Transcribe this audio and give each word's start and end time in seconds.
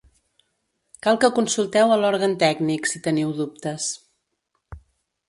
Cal 1.07 1.19
que 1.23 1.29
consulteu 1.39 1.93
a 1.95 1.99
l'òrgan 2.03 2.33
tècnic, 2.45 2.89
si 2.93 3.03
teniu 3.09 3.35
dubtes. 3.41 3.91